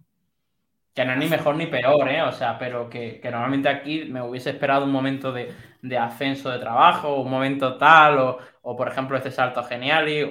[0.93, 2.21] Que no es ni mejor ni peor, ¿eh?
[2.21, 5.51] O sea, pero que, normalmente aquí me hubiese esperado un momento de,
[5.97, 10.25] ascenso de trabajo, un momento tal, o, por ejemplo este salto genial, y,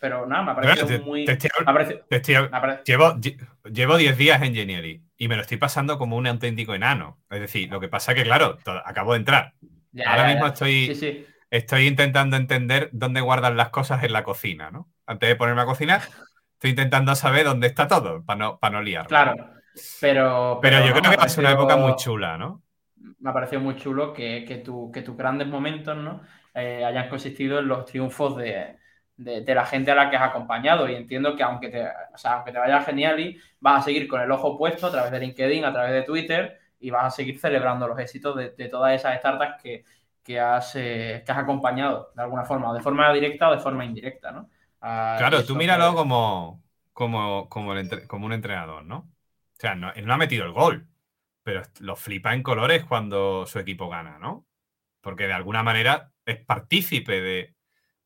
[0.00, 1.24] pero nada, me ha parecido muy...
[3.64, 7.20] llevo 10 días en Geniali y me lo estoy pasando como un auténtico enano.
[7.30, 9.54] Es decir, lo que pasa es que, claro, acabo de entrar.
[10.04, 14.90] Ahora mismo estoy, estoy intentando entender dónde guardan las cosas en la cocina, ¿no?
[15.06, 16.02] Antes de ponerme a cocinar,
[16.54, 19.06] estoy intentando saber dónde está todo para no, para no liar.
[19.06, 19.34] Claro,
[20.00, 20.58] pero...
[20.60, 22.62] Pero, yo creo que a ser una época muy chula, ¿no?
[23.20, 26.22] Me ha parecido muy chulo que, que, que tus grandes momentos, ¿no?
[26.56, 28.78] Eh, hayan consistido en los triunfos de,
[29.14, 30.88] de, la gente a la que has acompañado.
[30.88, 34.08] Y entiendo que aunque te, o sea, aunque te vaya genial y vas a seguir
[34.08, 37.10] con el ojo puesto a través de LinkedIn, a través de Twitter y vas a
[37.10, 39.84] seguir celebrando los éxitos de, todas esas startups que,
[40.22, 43.60] que, has, eh, que has acompañado de alguna forma, o de forma directa o de
[43.60, 44.48] forma indirecta, ¿no?
[44.80, 47.74] claro, tú míralo como, como, como,
[48.06, 48.98] como un entrenador, ¿no?
[48.98, 50.86] O sea, no, él no ha metido el gol,
[51.42, 54.46] pero lo flipa en colores cuando su equipo gana, ¿no?
[55.00, 57.54] Porque de alguna manera es partícipe de,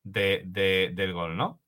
[0.03, 1.61] de, del gol, ¿no?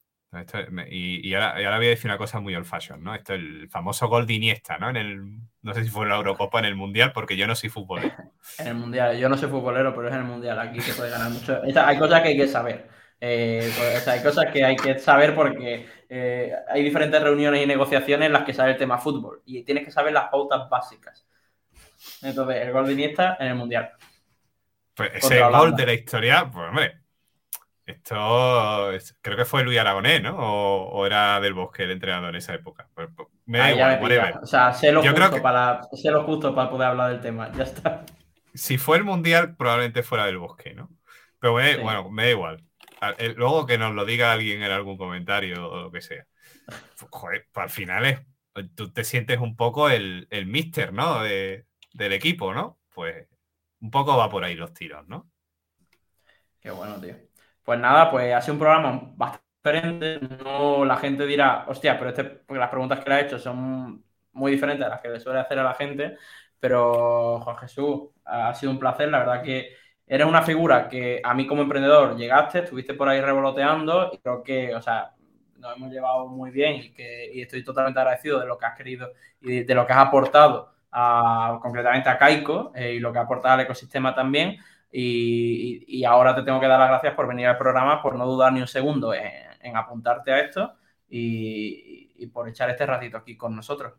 [0.90, 3.14] y, ahora, voy a decir una cosa muy old fashion, ¿no?
[3.14, 4.88] Esto es el famoso gol de Iniesta, ¿no?
[4.88, 7.54] En el, no sé si fue en la Eurocopa en el Mundial, porque yo no
[7.54, 8.14] soy futbolero.
[8.58, 11.10] en el Mundial, yo no soy futbolero, pero es en el Mundial, aquí se puede
[11.10, 11.60] ganar mucho.
[11.62, 12.88] hay cosas que hay que saber.
[13.20, 18.26] Eh, pues, hay cosas que hay que saber porque eh, hay diferentes reuniones y negociaciones
[18.26, 21.24] en las que sale el tema fútbol y tienes que saber las pautas básicas.
[22.22, 23.92] Entonces, el gol de Iniesta en el Mundial.
[24.94, 27.02] Pues ese gol de la historia, pues hombre,
[27.84, 30.36] esto creo que fue Luis Aragonés, ¿no?
[30.36, 32.88] O, era del Bosque el entrenador en esa época.
[32.94, 36.88] Pues, pues, me da igual, O sea, sé lo, justo para, lo justo para poder
[36.88, 37.50] hablar del tema.
[37.52, 38.04] Ya está.
[38.54, 40.90] Si fue el Mundial, probablemente fuera del Bosque, ¿no?
[41.40, 42.64] Pero bueno, me da igual.
[43.36, 46.24] Luego que nos lo diga alguien en algún comentario o lo que sea.
[47.10, 48.20] Joder, pues al final es,
[48.76, 51.22] tú te sientes un poco el, el mister, ¿no?
[51.22, 52.78] del equipo, ¿no?
[52.94, 53.26] Pues
[53.82, 55.30] un poco va por ahí los tiros, ¿no?
[56.60, 57.16] Qué bueno, tío.
[57.62, 60.20] Pues nada, pues ha sido un programa bastante diferente.
[60.42, 64.04] No, la gente dirá, hostia, pero este, porque las preguntas que le ha hecho son
[64.32, 66.16] muy diferentes a las que le suele hacer a la gente.
[66.58, 69.08] Pero, Juan Jesús, ha sido un placer.
[69.08, 69.74] La verdad que
[70.06, 74.42] eres una figura que a mí como emprendedor llegaste, estuviste por ahí revoloteando y creo
[74.42, 75.14] que, o sea,
[75.58, 79.12] nos hemos llevado muy bien y que estoy totalmente agradecido de lo que has querido
[79.40, 83.22] y de, lo que has aportado a, concretamente a Kaiko eh, y lo que ha
[83.22, 84.58] aportado al ecosistema también.
[84.94, 88.52] Y, ahora te tengo que dar las gracias por venir al programa, por no dudar
[88.52, 90.74] ni un segundo en, apuntarte a esto
[91.08, 93.94] y, por echar este ratito aquí con nosotros.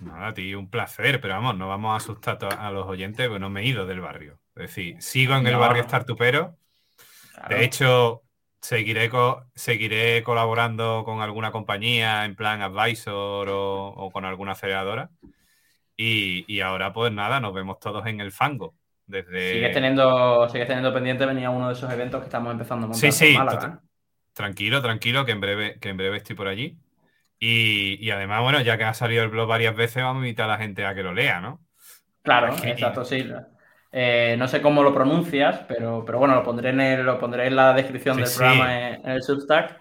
[0.00, 3.50] Nada, ti un placer, pero vamos, no vamos a asustar a los oyentes, porque no
[3.50, 4.40] me he ido del barrio.
[4.56, 6.56] Es decir, sigo en el barrio Startupero.
[7.48, 8.22] De hecho,
[8.60, 9.10] seguiré,
[9.54, 15.10] seguiré colaborando con alguna compañía en plan advisor o, con alguna aceleradora.
[15.96, 18.74] Y, ahora, pues nada, nos vemos todos en el fango.
[19.06, 19.52] Desde...
[19.52, 22.88] Sigues teniendo, sigues teniendo pendiente venir a uno de esos eventos que estamos empezando a
[22.88, 23.12] montar.
[23.12, 23.38] Sí, sí,
[24.32, 26.76] tranquilo, tranquilo, que en breve, que en breve estoy por allí.
[27.38, 30.52] Y, además, bueno, ya que ha salido el blog varias veces, vamos a invitar a
[30.52, 31.60] la gente a que lo lea, ¿no?
[32.22, 33.26] Claro, exacto, sí.
[33.92, 37.56] Eh, no sé cómo lo pronuncias, pero, pero bueno, lo pondré en, lo pondré en
[37.56, 39.80] la descripción del programa en, el Substack.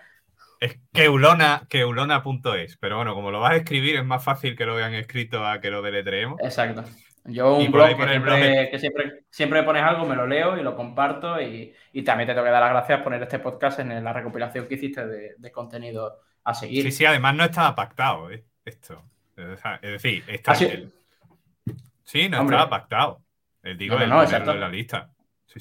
[0.60, 4.76] Es keulona, keulona.es, pero bueno, como lo vas a escribir es más fácil que lo
[4.76, 6.40] vean escrito a que lo deletreemos.
[6.42, 6.84] Exacto.
[7.28, 11.42] Yo un blog, que, siempre, siempre, me pones algo, me lo leo y lo comparto
[11.42, 14.68] y, también te tengo que dar las gracias por poner este podcast en la recopilación
[14.68, 16.84] que hiciste de, contenido a seguir.
[16.84, 18.46] Sí, sí, además no estaba pactado ¿eh?
[18.64, 19.04] esto.
[19.36, 20.54] Es decir, está...
[20.56, 23.22] Sí, no estaba pactado.
[23.64, 25.10] Eh, digo, no, en la lista.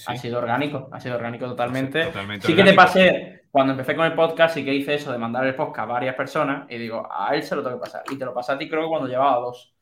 [0.07, 2.13] Ha sido orgánico, ha sido orgánico totalmente.
[2.43, 5.47] sí que te pasé, cuando empecé con el podcast, sí que hice eso de mandar
[5.47, 8.03] el podcast a varias personas y digo, a él se lo tengo que pasar.
[8.11, 9.73] Y te lo pasé a ti creo que cuando llevaba dos.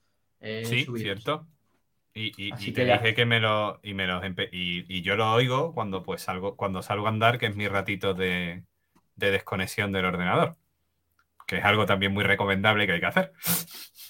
[0.40, 1.46] Eh, sí, cierto.
[2.12, 3.80] Y, te dije que me lo.
[3.82, 7.46] Y, me los y, yo lo oigo cuando pues salgo, cuando salgo a andar, que
[7.46, 8.62] es mi ratito de
[9.16, 10.58] desconexión del ordenador
[11.52, 13.32] que es algo también muy recomendable que hay que hacer.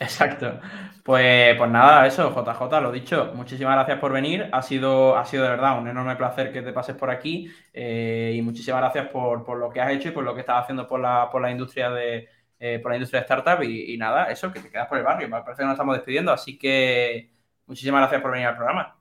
[0.00, 0.60] Exacto.
[1.04, 4.48] Pues, pues nada, eso, JJ, lo dicho, muchísimas gracias por venir.
[4.52, 8.32] Ha sido, ha sido de verdad un enorme placer que te pases por aquí eh,
[8.34, 11.00] y muchísimas gracias por, lo que has hecho y por lo que estás haciendo por
[11.00, 12.28] la, por la industria de
[12.64, 15.28] eh, por la industria de startup y, nada, eso, que te quedas por el barrio.
[15.28, 17.32] Me parece que nos estamos despidiendo, así que
[17.66, 18.96] muchísimas gracias por venir al programa.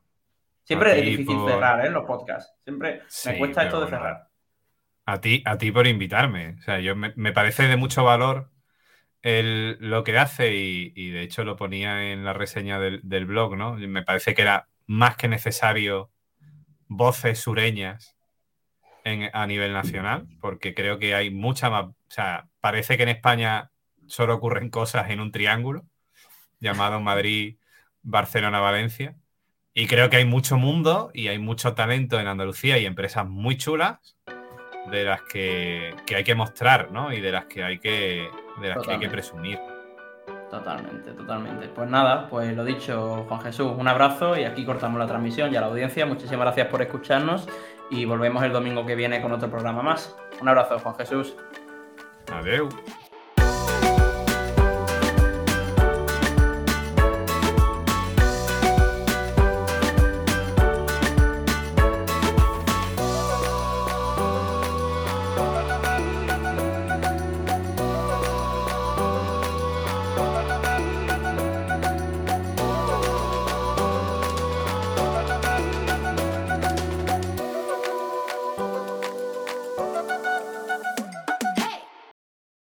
[0.64, 1.92] Siempre es difícil cerrar ¿eh?
[1.92, 2.56] los podcasts.
[2.64, 4.30] Siempre me cuesta esto de cerrar.
[5.06, 6.56] A ti, a ti por invitarme.
[6.58, 8.50] O sea, yo me, parece de mucho valor
[9.24, 13.76] lo que hace y, de hecho lo ponía en la reseña del, blog, ¿no?
[13.76, 16.11] Me parece que era más que necesario
[16.88, 18.15] voces sureñas
[19.34, 21.86] a nivel nacional, porque creo que hay mucha más.
[21.86, 23.72] O sea, parece que en España
[24.07, 25.86] solo ocurren cosas en un triángulo
[26.59, 27.57] llamado Madrid,
[28.03, 29.15] Barcelona, Valencia.
[29.74, 33.57] Y creo que hay mucho mundo y hay mucho talento en Andalucía y empresas muy
[33.57, 34.17] chulas
[34.89, 37.13] de las que, hay que mostrar, ¿no?
[37.13, 38.30] Y de las que hay que,
[38.60, 39.60] de las que, hay que presumir.
[40.49, 41.70] Totalmente, totalmente.
[41.70, 45.56] Pues nada, pues lo dicho, Juan Jesús, un abrazo y aquí cortamos la transmisión y
[45.56, 46.06] a la audiencia.
[46.06, 47.47] Muchísimas gracias por escucharnos
[47.89, 50.16] y volvemos el domingo que viene con otro programa más.
[50.41, 51.36] Un abrazo, Juan Jesús.
[52.34, 52.74] Adiós.